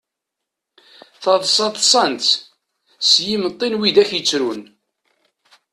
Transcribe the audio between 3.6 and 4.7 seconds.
n widak yettrun.